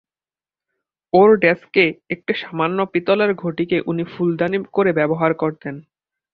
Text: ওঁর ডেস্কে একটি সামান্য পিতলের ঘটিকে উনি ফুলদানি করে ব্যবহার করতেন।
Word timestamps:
ওঁর 1.13 1.29
ডেস্কে 1.37 1.85
একটি 2.09 2.33
সামান্য 2.33 2.77
পিতলের 2.93 3.31
ঘটিকে 3.33 3.77
উনি 3.85 4.03
ফুলদানি 4.03 4.57
করে 4.71 4.91
ব্যবহার 4.93 5.31
করতেন। 5.33 5.75